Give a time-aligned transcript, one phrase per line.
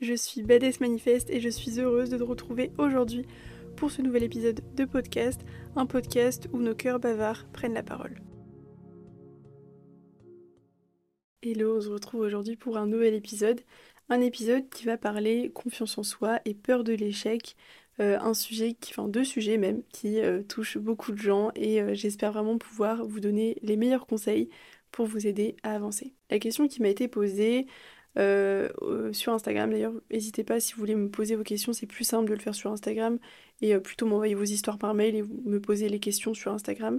[0.00, 3.24] je suis Badass Manifeste et je suis heureuse de te retrouver aujourd'hui
[3.76, 5.40] pour ce nouvel épisode de podcast,
[5.74, 8.20] un podcast où nos cœurs bavards prennent la parole.
[11.42, 13.60] Hello, on se retrouve aujourd'hui pour un nouvel épisode,
[14.08, 17.56] un épisode qui va parler confiance en soi et peur de l'échec,
[18.00, 21.80] euh, un sujet, qui, enfin deux sujets même, qui euh, touchent beaucoup de gens et
[21.80, 24.50] euh, j'espère vraiment pouvoir vous donner les meilleurs conseils
[24.90, 26.14] pour vous aider à avancer.
[26.30, 27.66] La question qui m'a été posée,
[28.16, 29.92] sur Instagram d'ailleurs.
[30.10, 32.54] N'hésitez pas si vous voulez me poser vos questions, c'est plus simple de le faire
[32.54, 33.18] sur Instagram
[33.60, 36.98] et euh, plutôt m'envoyer vos histoires par mail et me poser les questions sur Instagram.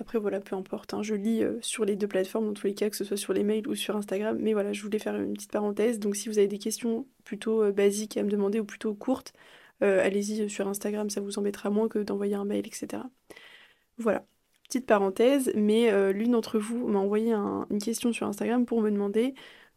[0.00, 2.74] Après voilà, peu importe, hein, je lis euh, sur les deux plateformes dans tous les
[2.74, 4.36] cas, que ce soit sur les mails ou sur Instagram.
[4.40, 5.98] Mais voilà, je voulais faire une petite parenthèse.
[5.98, 9.32] Donc si vous avez des questions plutôt basiques à me demander ou plutôt courtes,
[9.80, 13.02] allez-y sur Instagram, ça vous embêtera moins que d'envoyer un mail, etc.
[13.98, 14.24] Voilà,
[14.66, 19.34] petite parenthèse, mais l'une d'entre vous m'a envoyé une question sur Instagram pour me demander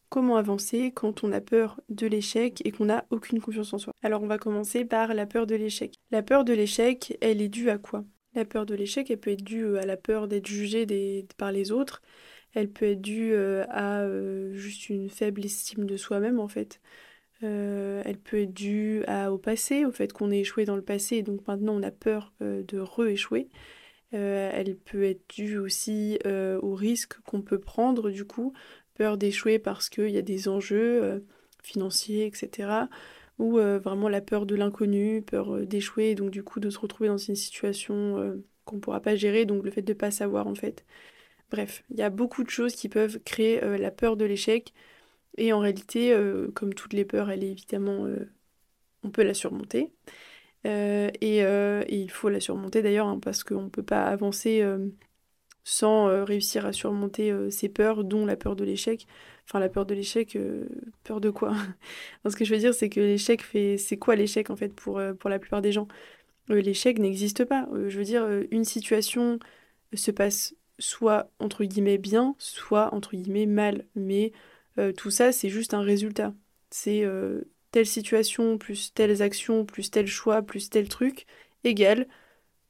[0.09, 3.93] comment avancer quand on a peur de l'échec et qu'on n'a aucune confiance en soi.
[4.03, 5.95] Alors on va commencer par la peur de l'échec.
[6.11, 8.03] La peur de l'échec, elle est due à quoi?
[8.37, 10.85] La peur de l'échec, elle peut être due euh, à la peur d'être jugé
[11.37, 12.01] par les autres,
[12.53, 16.79] elle peut être due euh, à euh, juste une faible estime de soi-même en fait.
[17.41, 21.23] elle peut être due au passé, au fait qu'on ait échoué dans le passé et
[21.23, 23.47] donc maintenant on a peur de re-échouer.
[24.11, 28.53] elle peut être due aussi au risque qu'on peut prendre du coup
[28.97, 31.19] peur d'échouer parce qu'il y a des enjeux euh,
[31.63, 32.87] financiers, etc.
[33.37, 36.79] Ou euh, vraiment la peur de l'inconnu, peur euh, d'échouer, donc du coup de se
[36.79, 40.11] retrouver dans une situation qu'on ne pourra pas gérer, donc le fait de ne pas
[40.11, 40.85] savoir en fait.
[41.51, 44.73] Bref, il y a beaucoup de choses qui peuvent créer la peur de l'échec.
[45.37, 46.13] Et en réalité,
[46.55, 48.07] comme toutes les peurs, elle est évidemment,
[49.03, 49.93] on peut la surmonter.
[50.65, 51.39] Et,
[51.89, 54.61] il faut la surmonter d'ailleurs, hein, parce qu'on ne peut pas avancer
[55.67, 59.05] sans euh, réussir à surmonter euh, ses peurs, dont la peur de l'échec.
[59.45, 60.65] Enfin, la peur de l'échec, euh,
[61.03, 61.53] peur de quoi?
[62.29, 63.77] Ce que je veux dire, c'est que l'échec fait.
[63.77, 65.89] C'est quoi l'échec en fait pour, pour la plupart des gens?
[66.47, 67.67] L'échec n'existe pas.
[67.73, 69.39] je veux dire, une situation
[69.93, 73.85] se passe soit entre guillemets bien, soit entre guillemets mal.
[73.95, 74.31] Mais
[74.95, 76.33] tout ça, c'est juste un résultat.
[76.69, 77.05] C'est
[77.71, 81.25] telle situation, plus telles actions, plus tel choix, plus tel truc,
[81.65, 82.07] égale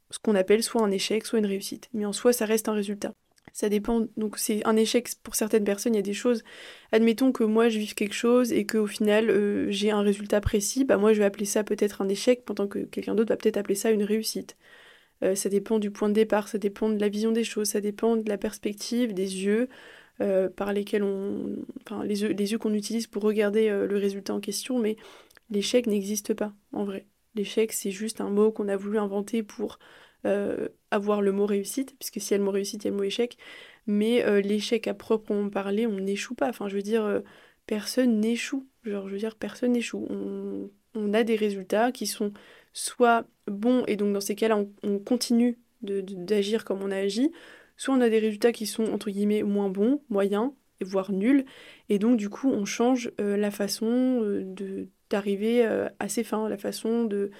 [0.10, 1.90] ce qu'on appelle soit un échec, soit une réussite.
[1.94, 3.14] Mais en soi, ça reste un résultat.
[3.54, 6.44] Ça dépend, donc c'est un échec pour certaines personnes, il y a des choses,
[6.92, 10.86] admettons que moi je vive quelque chose et qu'au final euh, j'ai un résultat précis,
[10.86, 13.58] bah moi je vais appeler ça peut-être un échec, pendant que quelqu'un d'autre va peut-être
[13.58, 14.58] appeler ça une réussite.
[15.24, 17.82] Euh, ça dépend du point de départ, ça dépend de la vision des choses, ça
[17.82, 19.70] dépend de la perspective, des yeux
[20.22, 21.56] euh, par lesquels on...
[21.84, 24.98] Enfin, les yeux, les yeux qu'on utilise pour regarder le résultat en question, mais
[25.50, 27.08] l'échec n'existe pas en vrai.
[27.38, 29.78] L'échec, c'est juste un mot qu'on a voulu inventer pour
[30.26, 32.92] euh, avoir le mot réussite, puisque si y a le mot réussite, il y a
[32.92, 33.38] le mot échec.
[33.86, 36.50] Mais euh, l'échec à proprement parler, on n'échoue pas.
[36.50, 37.20] Enfin, je veux dire, euh,
[37.68, 38.68] personne n'échoue.
[38.84, 40.06] Genre, je veux dire, personne n'échoue.
[40.96, 42.34] On, a des résultats qui sont
[42.74, 47.32] soit bons, et donc dans ces cas-là, on, continue d'agir comme on a agi,
[47.76, 51.46] soit on a des résultats qui sont, entre guillemets, moins bons, moyens, voire nuls,
[51.90, 55.66] et donc du coup, on change la façon de d'arriver
[56.00, 57.32] à ses fins, la façon de...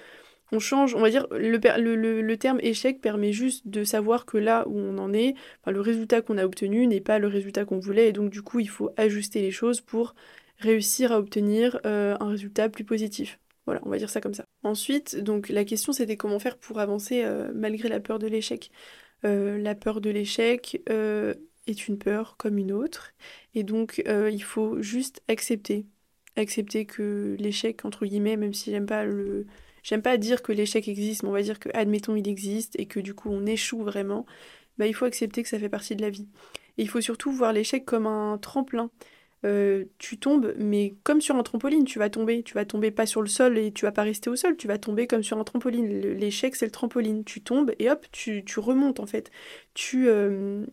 [0.50, 4.78] On change, on va dire, le, terme échec permet juste de savoir que là où
[4.78, 5.34] on en est,
[5.66, 8.58] le résultat qu'on a obtenu n'est pas le résultat qu'on voulait, et donc du coup,
[8.58, 10.14] il faut ajuster les choses pour
[10.58, 13.38] réussir à obtenir euh, un résultat plus positif.
[13.66, 14.44] Voilà, on va dire ça comme ça.
[14.62, 18.70] Ensuite, donc la question c'était comment faire pour avancer euh, malgré la peur de l'échec.
[19.24, 23.12] Euh, la peur de l'échec est une peur comme une autre,
[23.54, 25.86] et donc il faut juste accepter
[26.38, 29.46] accepter que l'échec, entre guillemets, même si j'aime pas le.
[29.82, 32.86] J'aime pas dire que l'échec existe, mais on va dire que, admettons, il existe et
[32.86, 34.26] que du coup on échoue vraiment,
[34.76, 36.28] bah, il faut accepter que ça fait partie de la vie.
[36.78, 38.90] Et il faut surtout voir l'échec comme un tremplin.
[39.44, 42.42] Euh, tu tombes, mais comme sur un trampoline, tu vas tomber.
[42.42, 44.66] Tu vas tomber pas sur le sol et tu vas pas rester au sol, tu
[44.66, 45.86] vas tomber comme sur un trampoline.
[45.88, 47.24] L'échec, c'est le trampoline.
[47.24, 49.30] Tu tombes et hop, tu, remontes en fait.
[49.74, 50.66] Tu euh,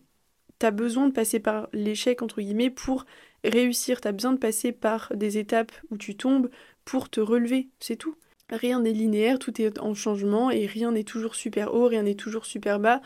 [0.62, 3.04] as besoin de passer par l'échec, entre guillemets, pour
[3.44, 6.50] réussir, tu as besoin de passer par des étapes où tu tombes
[6.84, 8.16] pour te relever, c'est tout.
[8.50, 12.14] Rien n'est linéaire, tout est en changement et rien n'est toujours super haut, rien n'est
[12.14, 13.00] toujours super bas.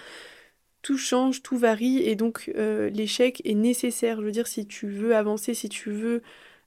[0.83, 4.21] Tout change, tout varie et donc euh, l'échec est nécessaire.
[4.21, 6.23] Je veux dire, si tu veux avancer, si tu veux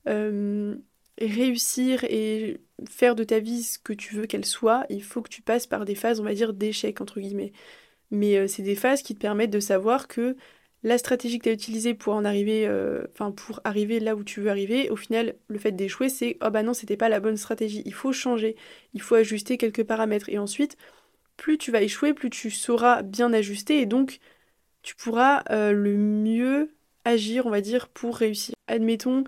[0.08, 0.76] euh,
[1.20, 2.60] réussir et
[2.90, 5.68] faire de ta vie ce que tu veux qu'elle soit, il faut que tu passes
[5.68, 7.54] par des phases, on va dire, d'échec, entre guillemets.
[8.12, 10.36] Mais euh, c'est des phases qui te permettent de savoir que
[10.84, 14.24] la stratégie que tu as utilisée pour en arriver, euh, enfin pour arriver là où
[14.24, 17.20] tu veux arriver, au final, le fait d'échouer, c'est oh bah non, c'était pas la
[17.20, 17.82] bonne stratégie.
[17.86, 18.56] Il faut changer,
[18.94, 20.30] il faut ajuster quelques paramètres.
[20.30, 20.78] Et ensuite,
[21.38, 24.20] plus tu vas échouer, plus tu sauras bien ajuster et donc
[24.82, 26.76] tu pourras euh, le mieux
[27.06, 28.56] agir, on va dire, pour réussir.
[28.68, 29.24] Admettons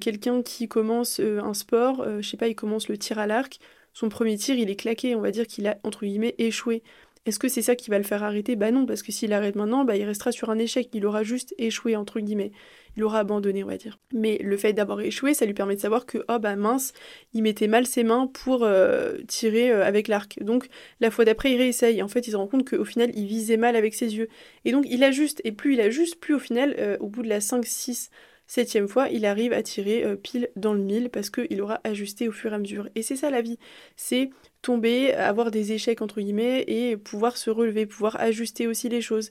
[0.00, 3.60] quelqu'un qui commence un sport, je sais pas, il commence le tir à l'arc,
[3.92, 6.82] son premier tir, il est claqué, on va dire qu'il a, entre guillemets, échoué.
[7.28, 8.56] Est-ce que c'est ça qui va le faire arrêter?
[8.56, 11.24] Bah non, parce que s'il arrête maintenant, bah il restera sur un échec, il aura
[11.24, 12.52] juste échoué, entre guillemets.
[12.96, 13.98] Il aura abandonné, on va dire.
[14.14, 16.94] Mais le fait d'avoir échoué, ça lui permet de savoir que, oh bah mince,
[17.34, 20.42] il mettait mal ses mains pour euh, tirer euh, avec l'arc.
[20.42, 20.68] Donc
[21.00, 22.02] la fois d'après, il réessaye.
[22.02, 24.30] En fait, il se rend compte qu'au final, il visait mal avec ses yeux.
[24.64, 27.28] Et donc il ajuste, et plus il ajuste, plus au final, euh, au bout de
[27.28, 28.08] la 5, 6,
[28.48, 32.26] septième fois, il arrive à tirer euh, pile dans le mille parce qu'il aura ajusté
[32.28, 32.88] au fur et à mesure.
[32.96, 33.58] Et c'est ça la vie,
[33.94, 34.30] c'est
[34.62, 39.30] tomber, avoir des échecs entre guillemets et pouvoir se relever, pouvoir ajuster aussi les choses.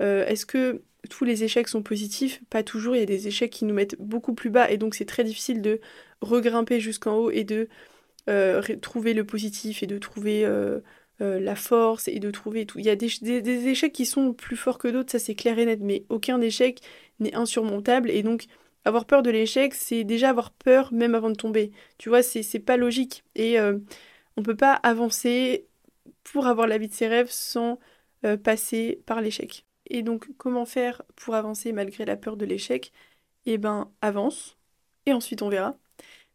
[0.00, 2.42] Euh, est-ce que tous les échecs sont positifs?
[2.50, 4.94] Pas toujours, il y a des échecs qui nous mettent beaucoup plus bas et donc
[4.94, 5.80] c'est très difficile de
[6.20, 7.68] regrimper jusqu'en haut et de
[8.28, 10.46] euh, trouver le positif et de trouver
[11.20, 12.78] la force et de trouver tout.
[12.78, 15.58] Il y a des, des échecs qui sont plus forts que d'autres, ça c'est clair
[15.58, 16.80] et net, mais aucun échec
[17.20, 18.10] n'est insurmontable.
[18.10, 18.46] Et donc,
[18.84, 21.72] avoir peur de l'échec, c'est déjà avoir peur même avant de tomber.
[21.98, 23.24] Tu vois, c'est pas logique.
[23.34, 23.78] Et euh,
[24.36, 25.66] on peut pas avancer
[26.24, 27.78] pour avoir la vie de ses rêves sans
[28.24, 29.64] euh, passer par l'échec.
[29.86, 32.92] Et donc, comment faire pour avancer malgré la peur de l'échec?
[33.46, 34.56] Eh ben, avance.
[35.06, 35.76] Et ensuite, on verra.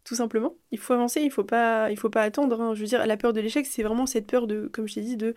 [0.04, 0.56] Tout simplement.
[0.72, 2.60] Il faut avancer, il faut pas, il faut pas attendre.
[2.62, 2.74] Hein.
[2.76, 5.02] Je veux dire, la peur de l'échec, c'est vraiment cette peur de, comme je t'ai
[5.02, 5.36] dit, de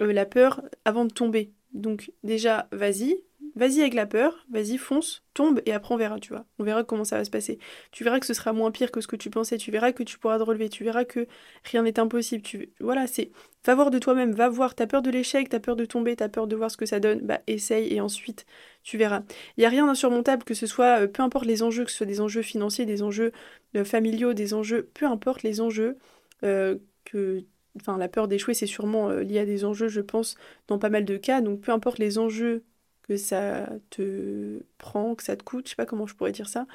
[0.00, 1.52] euh, la peur avant de tomber.
[1.72, 3.22] Donc déjà, vas-y,
[3.58, 6.44] Vas-y avec la peur, vas-y, fonce, tombe et après on verra, tu vois.
[6.60, 7.58] On verra comment ça va se passer.
[7.90, 10.04] Tu verras que ce sera moins pire que ce que tu pensais, tu verras que
[10.04, 11.26] tu pourras te relever, tu verras que
[11.64, 12.40] rien n'est impossible.
[12.44, 12.70] Tu...
[12.78, 13.32] Voilà, c'est.
[13.64, 14.76] Va voir de toi-même, va voir.
[14.76, 17.00] T'as peur de l'échec, t'as peur de tomber, t'as peur de voir ce que ça
[17.00, 18.46] donne, bah essaye et ensuite
[18.84, 19.22] tu verras.
[19.56, 21.96] Il n'y a rien d'insurmontable que ce soit, euh, peu importe les enjeux, que ce
[21.96, 23.32] soit des enjeux financiers, des enjeux
[23.74, 25.98] euh, familiaux, des enjeux, peu importe les enjeux
[26.44, 27.42] euh, que
[27.74, 30.36] enfin la peur d'échouer c'est sûrement lié à des enjeux je pense
[30.68, 32.64] dans pas mal de cas donc peu importe les enjeux
[33.08, 36.48] que ça te prend, que ça te coûte, je sais pas comment je pourrais dire
[36.48, 36.66] ça.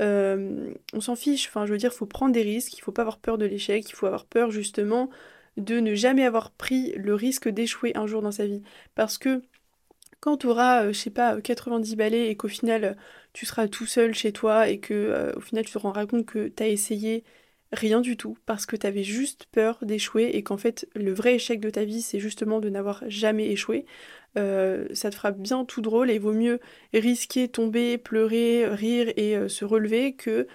[0.00, 2.92] Euh, on s'en fiche, enfin je veux dire, il faut prendre des risques, il faut
[2.92, 5.10] pas avoir peur de l'échec, il faut avoir peur justement
[5.56, 8.62] de ne jamais avoir pris le risque d'échouer un jour dans sa vie.
[8.94, 9.42] Parce que
[10.20, 12.96] quand tu auras, euh, je sais pas, 90 balais et qu'au final
[13.32, 16.26] tu seras tout seul chez toi et que euh, au final tu te rendras compte
[16.26, 17.24] que tu as essayé
[17.72, 21.34] rien du tout parce que tu avais juste peur d'échouer et qu'en fait le vrai
[21.34, 23.86] échec de ta vie c'est justement de n'avoir jamais échoué,
[24.38, 26.60] euh, ça te fera bien tout drôle et vaut mieux
[26.94, 30.46] risquer, tomber, pleurer, rire et euh, se relever que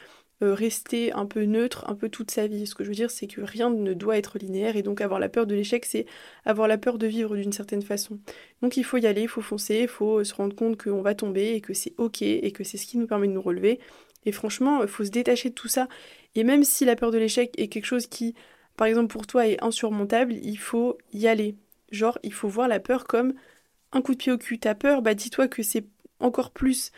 [0.43, 2.67] euh, rester un peu neutre un peu toute sa vie.
[2.67, 5.19] Ce que je veux dire, c'est que rien ne doit être linéaire et donc avoir
[5.19, 6.05] la peur de l'échec, c'est
[6.45, 8.19] avoir la peur de vivre d'une certaine façon.
[8.61, 11.15] Donc il faut y aller, il faut foncer, il faut se rendre compte qu'on va
[11.15, 13.79] tomber et que c'est ok et que c'est ce qui nous permet de nous relever.
[14.25, 15.87] Et franchement, il faut se détacher de tout ça.
[16.38, 18.36] Et même si la peur de l'échec est quelque chose qui,
[18.78, 21.56] par exemple pour toi, est insurmontable, il faut y aller.
[21.92, 23.34] Genre, il faut voir la peur comme
[23.92, 25.86] un coup de pied au cul, t'as peur, bah dis-toi que c'est
[26.19, 26.92] encore plus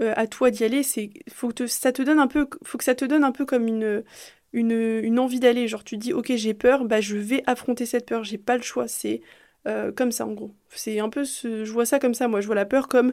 [0.00, 0.82] euh, à toi d'y aller.
[0.82, 3.44] C'est faut que ça te donne un peu, faut que ça te donne un peu
[3.44, 4.02] comme une
[4.54, 5.68] une, envie d'aller.
[5.68, 8.24] Genre tu dis ok j'ai peur, bah je vais affronter cette peur.
[8.24, 8.88] J'ai pas le choix.
[8.88, 9.20] C'est
[9.66, 10.54] euh, comme ça en gros.
[10.70, 12.28] C'est un peu ce, je vois ça comme ça.
[12.28, 13.12] Moi je vois la peur comme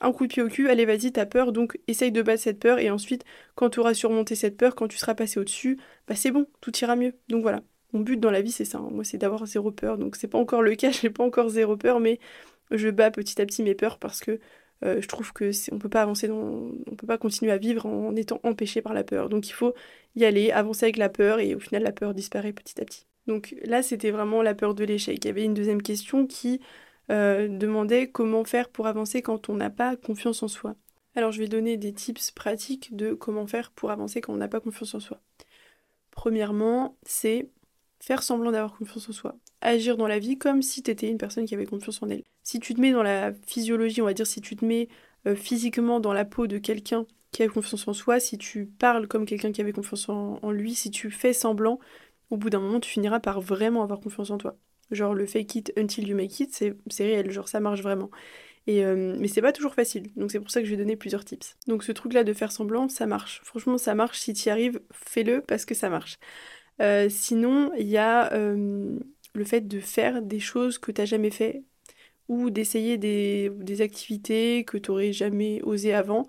[0.00, 0.68] un coup de pied au cul.
[0.68, 3.94] Allez vas-y t'as peur donc essaye de battre cette peur et ensuite quand tu auras
[3.94, 5.78] surmonté cette peur, quand tu seras passé au dessus,
[6.08, 7.14] bah c'est bon, tout ira mieux.
[7.28, 7.62] Donc voilà.
[7.92, 8.78] Mon but dans la vie c'est ça.
[8.78, 8.88] Hein.
[8.90, 9.98] Moi c'est d'avoir zéro peur.
[9.98, 10.90] Donc c'est pas encore le cas.
[11.02, 12.18] J'ai pas encore zéro peur mais
[12.70, 14.40] je bats petit à petit mes peurs parce que
[14.84, 17.86] euh, je trouve que on peut pas avancer dans, on peut pas continuer à vivre
[17.86, 19.28] en étant empêché par la peur.
[19.28, 19.74] Donc il faut
[20.16, 23.06] y aller, avancer avec la peur et au final la peur disparaît petit à petit.
[23.26, 25.18] Donc là c'était vraiment la peur de l'échec.
[25.24, 26.60] Il y avait une deuxième question qui
[27.10, 30.74] euh, demandait comment faire pour avancer quand on n'a pas confiance en soi.
[31.14, 34.48] Alors je vais donner des tips pratiques de comment faire pour avancer quand on n'a
[34.48, 35.20] pas confiance en soi.
[36.10, 37.48] Premièrement, c'est
[38.00, 39.36] faire semblant d'avoir confiance en soi.
[39.60, 42.24] Agir dans la vie comme si tu étais une personne qui avait confiance en elle.
[42.42, 44.88] Si tu te mets dans la physiologie, on va dire, si tu te mets
[45.26, 49.08] euh, physiquement dans la peau de quelqu'un qui a confiance en soi, si tu parles
[49.08, 51.78] comme quelqu'un qui avait confiance en, lui, si tu fais semblant,
[52.30, 54.56] au bout d'un moment, tu finiras par vraiment avoir confiance en toi.
[54.90, 58.10] Genre le fake it until you make it, c'est réel, genre ça marche vraiment.
[58.66, 60.96] Et euh, mais c'est pas toujours facile, donc c'est pour ça que je vais donner
[60.96, 61.56] plusieurs tips.
[61.68, 63.40] Donc ce truc là de faire semblant, ça marche.
[63.44, 64.18] Franchement, ça marche.
[64.18, 66.18] Si tu arrives, fais-le parce que ça marche.
[66.80, 68.98] Euh, sinon, il y a euh,
[69.34, 71.64] le fait de faire des choses que tu n'as jamais fait
[72.28, 76.26] ou d'essayer des, activités que tu n'aurais jamais osé avant.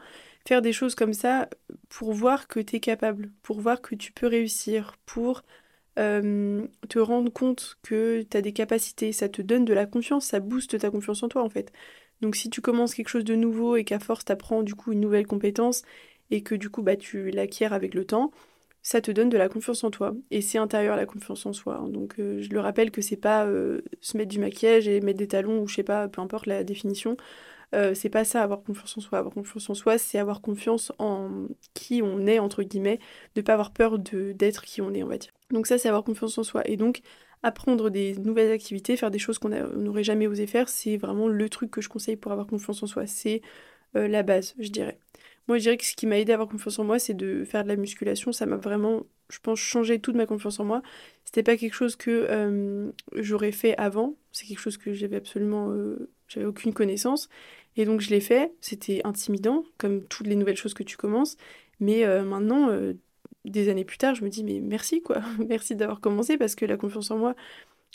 [0.47, 1.49] Faire des choses comme ça
[1.89, 5.43] pour voir que tu es capable, pour voir que tu peux réussir, pour
[5.97, 9.11] euh, te rendre compte que tu as des capacités.
[9.11, 11.71] Ça te donne de la confiance, ça booste ta confiance en toi en fait.
[12.21, 14.91] Donc si tu commences quelque chose de nouveau et qu'à force tu apprends du coup
[14.93, 15.83] une nouvelle compétence
[16.31, 18.31] et que du coup bah, tu l'acquiers avec le temps,
[18.87, 20.15] ça te donne de la confiance en toi.
[20.31, 21.75] Et c'est intérieur la confiance en soi.
[21.75, 21.89] Hein.
[21.89, 25.19] Donc euh, je le rappelle que c'est pas euh, se mettre du maquillage et mettre
[25.19, 27.17] des talons ou je sais pas, peu importe la définition.
[27.75, 29.19] Euh, c'est pas ça avoir confiance en soi.
[29.19, 32.99] Avoir confiance en soi, c'est avoir confiance en qui on est, entre guillemets,
[33.35, 35.33] ne pas avoir peur d'être qui on est, on va dire.
[35.51, 36.61] Donc ça, c'est avoir confiance en soi.
[36.65, 37.01] Et donc,
[37.43, 41.49] apprendre des nouvelles activités, faire des choses qu'on n'aurait jamais osé faire, c'est vraiment le
[41.49, 43.05] truc que je conseille pour avoir confiance en soi.
[43.05, 43.41] C'est
[43.93, 44.97] la base, je dirais.
[45.47, 47.43] Moi, je dirais que ce qui m'a aidé à avoir confiance en moi, c'est de
[47.45, 48.31] faire de la musculation.
[48.31, 50.81] Ça m'a vraiment, je pense, changé toute ma confiance en moi.
[51.23, 54.15] C'était pas quelque chose que euh, j'aurais fait avant.
[54.31, 57.29] C'est quelque chose que j'avais absolument, euh, j'avais aucune connaissance.
[57.77, 58.53] Et donc, je l'ai fait.
[58.61, 61.37] C'était intimidant, comme toutes les nouvelles choses que tu commences.
[61.79, 62.69] Mais euh, maintenant,
[63.45, 65.21] des années plus tard, je me dis, mais merci, quoi.
[65.47, 67.35] merci d'avoir commencé parce que la confiance en moi,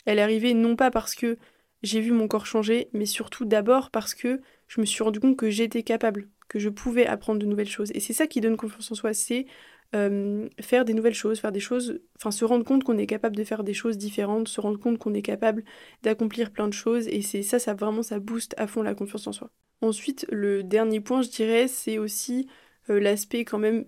[0.05, 1.37] elle est arrivée non pas parce que
[1.83, 5.37] j'ai vu mon corps changer, mais surtout d'abord parce que je me suis rendu compte
[5.37, 7.89] que j'étais capable, que je pouvais apprendre de nouvelles choses.
[7.95, 9.47] Et c'est ça qui donne confiance en soi, c'est
[9.95, 13.35] euh, faire des nouvelles choses, faire des choses, enfin se rendre compte qu'on est capable
[13.35, 15.63] de faire des choses différentes, se rendre compte qu'on est capable
[16.03, 17.07] d'accomplir plein de choses.
[17.07, 19.49] Et c'est ça, ça vraiment, ça booste à fond la confiance en soi.
[19.81, 22.47] Ensuite, le dernier point, je dirais, c'est aussi
[22.91, 23.85] euh, l'aspect quand même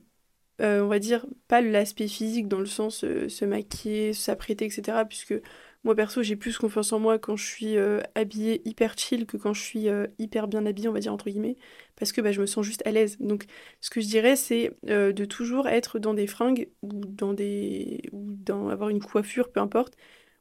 [0.61, 5.03] euh, on va dire, pas l'aspect physique dans le sens se maquiller, s'apprêter, etc.
[5.07, 5.35] Puisque
[5.85, 9.37] moi perso, j'ai plus confiance en moi quand je suis euh, habillée hyper chill que
[9.37, 11.57] quand je suis euh, hyper bien habillée, on va dire entre guillemets,
[11.95, 13.17] parce que bah, je me sens juste à l'aise.
[13.19, 13.45] Donc
[13.81, 18.01] ce que je dirais, c'est euh, de toujours être dans des fringues ou dans des
[18.11, 19.95] ou dans avoir une coiffure, peu importe,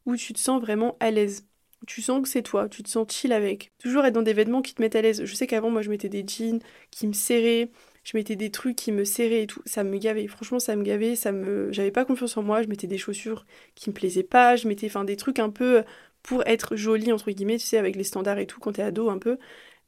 [0.06, 1.46] où tu te sens vraiment à l'aise.
[1.86, 3.72] Tu sens que c'est toi, tu te sens chill avec.
[3.78, 5.24] Toujours être dans des vêtements qui te mettent à l'aise.
[5.24, 6.60] Je sais qu'avant, moi, je mettais des jeans
[6.90, 7.70] qui me serraient,
[8.04, 10.26] je mettais des trucs qui me serraient et tout, ça me gavait.
[10.28, 13.46] Franchement, ça me gavait, ça me j'avais pas confiance en moi, je mettais des chaussures
[13.74, 15.82] qui me plaisaient pas, je mettais enfin des trucs un peu
[16.22, 19.10] pour être jolie entre guillemets, tu sais avec les standards et tout quand t'es ado
[19.10, 19.38] un peu.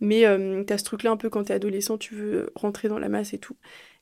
[0.01, 3.09] Mais euh, t'as ce truc-là un peu quand t'es adolescent, tu veux rentrer dans la
[3.09, 3.57] masse et tout.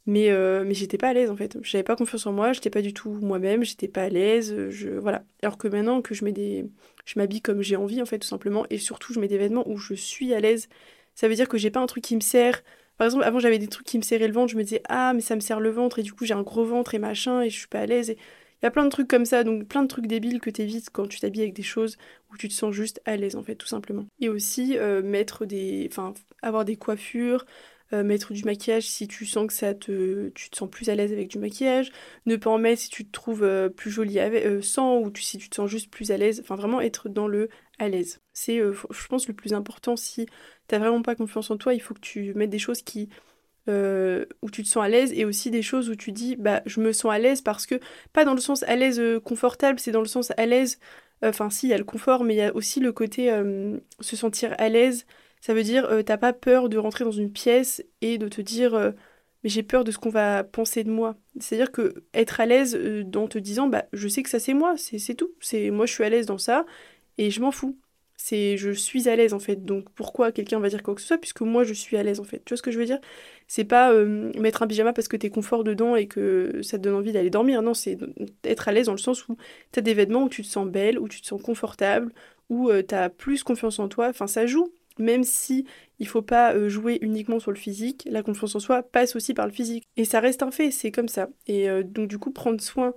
[0.06, 1.56] Mais, euh, mais j'étais pas à l'aise en fait.
[1.62, 4.68] J'avais pas confiance en moi, j'étais pas du tout moi-même, j'étais pas à l'aise.
[4.70, 5.24] Je, voilà.
[5.42, 6.66] Alors que maintenant que je mets des.
[7.06, 8.66] Je m'habille comme j'ai envie en fait, tout simplement.
[8.70, 10.68] Et surtout, je mets des vêtements où je suis à l'aise.
[11.14, 12.62] Ça veut dire que j'ai pas un truc qui me sert,
[12.96, 15.12] par exemple, avant j'avais des trucs qui me serraient le ventre, je me disais ah
[15.14, 17.42] mais ça me serre le ventre et du coup j'ai un gros ventre et machin
[17.42, 18.10] et je suis pas à l'aise.
[18.10, 18.18] Et...
[18.64, 20.88] Il y a plein de trucs comme ça, donc plein de trucs débiles que t'évites
[20.88, 21.98] quand tu t'habilles avec des choses
[22.32, 24.06] où tu te sens juste à l'aise en fait, tout simplement.
[24.20, 27.44] Et aussi euh, mettre des, enfin avoir des coiffures,
[27.92, 30.94] euh, mettre du maquillage si tu sens que ça te, tu te sens plus à
[30.94, 31.92] l'aise avec du maquillage,
[32.24, 35.36] ne pas en mettre si tu te trouves euh, plus jolie avec, sans ou si
[35.36, 36.40] tu te sens juste plus à l'aise.
[36.40, 38.20] Enfin vraiment être dans le à l'aise.
[38.32, 40.26] C'est, je pense, le plus important si
[40.68, 43.08] t'as vraiment pas confiance en toi, il faut que tu mettes des choses qui
[43.66, 46.60] euh, où tu te sens à l'aise et aussi des choses où tu dis bah
[46.66, 47.80] je me sens à l'aise parce que
[48.12, 50.78] pas dans le sens à l'aise euh, confortable, c'est dans le sens à l'aise
[51.24, 53.30] euh, enfin si il y a le confort mais il y a aussi le côté
[54.00, 55.06] se sentir à l'aise.
[55.40, 58.72] Ça veut dire t'as pas peur de rentrer dans une pièce et de te dire
[59.42, 61.16] mais j'ai peur de ce qu'on va penser de moi.
[61.40, 64.74] C'est-à-dire que être à l'aise dans te disant bah je sais que ça c'est moi,
[64.76, 65.32] c'est tout.
[65.40, 66.66] C'est moi je suis à l'aise dans ça
[67.18, 67.78] et je m'en fous
[68.16, 69.64] c'est je suis à l'aise en fait.
[69.64, 72.20] Donc pourquoi quelqu'un va dire quoi que ce soit puisque moi je suis à l'aise
[72.20, 72.42] en fait.
[72.44, 72.98] Tu vois ce que je veux dire?
[73.48, 76.82] C'est pas euh, mettre un pyjama parce que t'es confort dedans et que ça te
[76.84, 77.60] donne envie d'aller dormir.
[77.62, 77.98] Non, c'est
[78.44, 79.36] être à l'aise dans le sens où
[79.72, 82.12] t'as des vêtements où tu te sens belle, où tu te sens confortable,
[82.48, 84.08] où euh, t'as plus confiance en toi.
[84.08, 84.72] Enfin ça joue.
[84.98, 85.66] Même si
[85.98, 89.34] il faut pas euh, jouer uniquement sur le physique, la confiance en soi passe aussi
[89.34, 89.84] par le physique.
[89.96, 91.28] Et ça reste un fait, c'est comme ça.
[91.46, 92.94] Et donc du coup prendre soin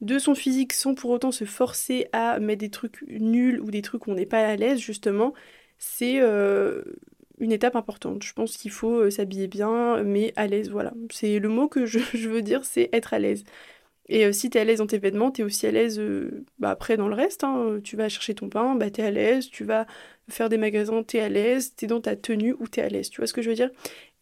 [0.00, 3.82] de son physique sans pour autant se forcer à mettre des trucs nuls ou des
[3.82, 5.32] trucs où on n'est pas à l'aise, justement,
[5.78, 6.82] c'est euh,
[7.38, 8.22] une étape importante.
[8.22, 10.92] Je pense qu'il faut euh, s'habiller bien, mais à l'aise, voilà.
[11.10, 11.98] C'est le mot que je,
[12.28, 13.44] veux dire, c'est être à l'aise.
[14.08, 16.00] Et euh, si tu es à l'aise dans tes vêtements, tu es aussi à l'aise
[16.58, 17.44] bah, après dans le reste.
[17.44, 17.80] Hein.
[17.82, 19.48] Tu vas chercher ton pain, bah, tu es à l'aise.
[19.50, 19.86] Tu vas
[20.28, 21.74] faire des magasins, tu es à l'aise.
[21.76, 23.10] Tu es dans ta tenue ou tu es à l'aise.
[23.10, 23.70] Tu vois ce que je veux dire?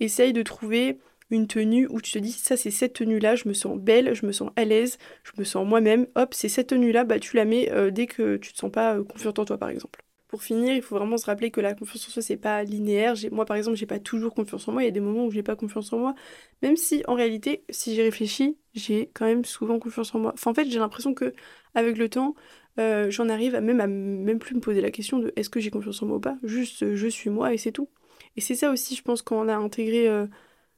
[0.01, 0.99] Essaye de trouver
[1.35, 4.15] une tenue où tu te dis ça c'est cette tenue là, je me sens belle,
[4.15, 7.19] je me sens à l'aise, je me sens moi-même, hop, c'est cette tenue là, bah
[7.19, 9.69] tu la mets euh, dès que tu te sens pas euh, confiante en toi par
[9.71, 10.03] exemple.
[10.29, 13.15] Pour finir, il faut vraiment se rappeler que la confiance en soi c'est pas linéaire.
[13.31, 15.31] Moi par exemple, j'ai pas toujours confiance en moi, il y a des moments où
[15.31, 16.15] j'ai pas confiance en moi,
[16.63, 20.33] même si en réalité, si j'y réfléchis, j'ai quand même souvent confiance en moi.
[20.35, 21.33] Enfin en fait, j'ai l'impression que
[21.75, 22.35] avec le temps,
[22.81, 25.61] euh, j'en arrive à même à même plus me poser la question de est-ce que
[25.61, 27.89] j'ai confiance en moi ou pas, juste je suis moi et c'est tout.
[28.37, 30.09] Et c'est ça aussi, je pense, quand on a intégré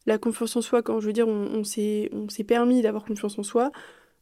[0.07, 2.11] la confiance en soi, quand je veux dire on, s'est
[2.47, 3.73] permis d'avoir confiance en soi,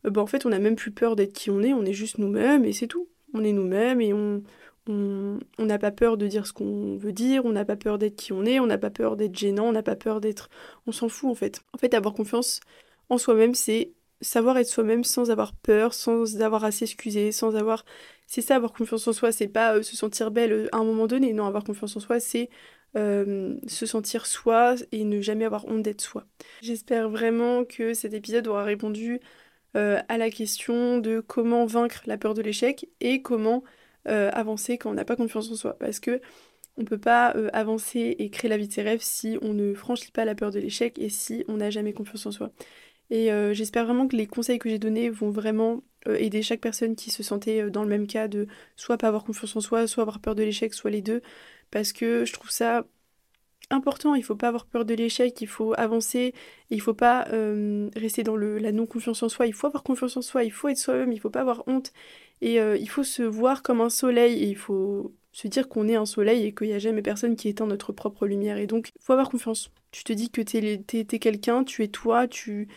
[0.06, 1.92] euh, bah, en fait on n'a même plus peur d'être qui on est, on est
[1.92, 3.08] juste nous-mêmes et c'est tout.
[3.34, 4.42] On est nous-mêmes et on
[4.86, 8.16] on n'a pas peur de dire ce qu'on veut dire, on n'a pas peur d'être
[8.16, 10.50] qui on est, on n'a pas peur d'être gênant, on n'a pas peur d'être...
[10.86, 11.62] On s'en fout en fait.
[11.72, 12.60] En fait avoir confiance
[13.08, 17.84] en soi-même c'est savoir être soi-même sans avoir peur, sans avoir à s'excuser, sans avoir...
[18.26, 20.84] C'est ça avoir confiance en soi, c'est pas euh, se sentir belle euh, à un
[20.84, 22.48] moment donné, non avoir confiance en soi c'est
[22.96, 26.26] euh, se sentir soi et ne jamais avoir honte d'être soi.
[26.62, 29.18] J'espère vraiment que cet épisode aura répondu
[29.76, 33.64] euh, à la question de comment vaincre la peur de l'échec et comment
[34.06, 35.76] euh, avancer quand on n'a pas confiance en soi.
[35.80, 36.20] Parce que
[36.76, 40.12] on peut pas avancer et créer la vie de ses rêves si on ne franchit
[40.12, 42.50] pas la peur de l'échec et si on n'a jamais confiance en soi.
[43.10, 47.12] Et j'espère vraiment que les conseils que j'ai donnés vont vraiment aider chaque personne qui
[47.12, 50.18] se sentait dans le même cas de soit pas avoir confiance en soi, soit avoir
[50.18, 51.22] peur de l'échec, soit les deux.
[51.75, 52.87] Parce que je trouve ça
[53.69, 56.33] important, il faut pas avoir peur de l'échec, il faut avancer,
[56.71, 57.26] il faut pas
[57.97, 60.78] rester dans la non-confiance en soi, il faut avoir confiance en soi, il faut être
[60.78, 61.93] soi-même, il faut pas avoir honte,
[62.40, 65.97] et il faut se voir comme un soleil, et il faut se dire qu'on est
[65.97, 68.57] un soleil et qu'il n'y a jamais personne qui éteint notre propre lumière.
[68.57, 69.71] Et donc, il faut avoir confiance.
[69.90, 72.69] Tu te dis que tu es, quelqu'un, tu es toi, tu,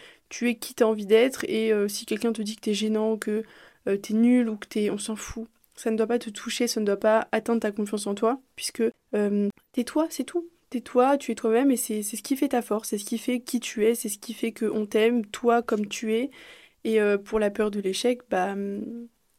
[0.41, 1.45] es qui tu as envie d'être.
[1.47, 3.43] Et euh, si quelqu'un te dit que tu es gênant, que
[3.87, 4.89] euh, tu es nul ou que tu.
[4.89, 5.47] On s'en fout.
[5.77, 8.41] Ça ne doit pas te toucher, ça ne doit pas atteindre ta confiance en toi,
[8.57, 10.49] puisque euh, t'es toi, c'est tout.
[10.69, 13.17] T'es toi, tu es toi-même et c'est ce qui fait ta force, c'est ce qui
[13.17, 16.29] fait qui tu es, c'est ce qui fait qu'on t'aime, toi comme tu es.
[16.83, 18.53] Et pour la peur de l'échec, bah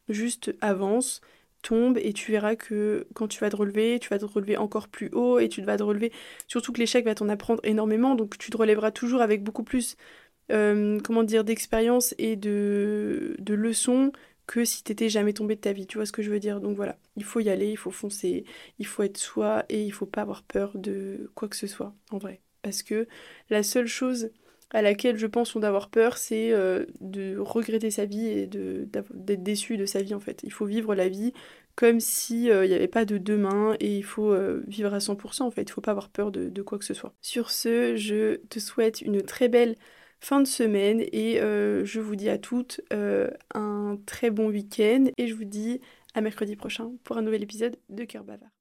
[0.09, 1.21] juste avance,
[1.61, 4.87] tombe et tu verras que quand tu vas te relever, tu vas te relever encore
[4.87, 6.11] plus haut et tu vas te relever.
[6.47, 9.95] Surtout que l'échec va t'en apprendre énormément, donc tu te relèveras toujours avec beaucoup plus,
[10.51, 14.11] euh, comment dire, d'expérience et de, de leçons
[14.49, 15.85] que si t'étais jamais tombé de ta vie.
[15.85, 16.59] Tu vois ce que je veux dire?
[16.59, 18.45] Donc voilà, il faut y aller, il faut foncer,
[18.79, 21.93] il faut être soi et il faut pas avoir peur de quoi que ce soit,
[22.09, 22.41] en vrai.
[22.63, 23.07] Parce que
[23.51, 24.31] la seule chose
[24.71, 29.43] à laquelle je pense on d'avoir peur, c'est euh, de regretter sa vie et d'être
[29.43, 30.41] déçu de sa vie en fait.
[30.43, 31.31] Il faut vivre la vie
[31.75, 35.43] comme s'il euh, n'y avait pas de demain et il faut euh, vivre à 100%
[35.43, 35.61] en fait.
[35.61, 37.13] Il faut pas avoir peur de, de, quoi que ce soit.
[37.21, 39.75] Sur ce, je te souhaite une très belle
[40.19, 45.33] fin de semaine et je vous dis à toutes un très bon week-end et je
[45.33, 45.81] vous dis
[46.13, 48.58] à mercredi prochain pour un nouvel épisode de Cœur Bavard.